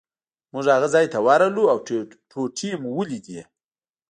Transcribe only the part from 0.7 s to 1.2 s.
هغه ځای ته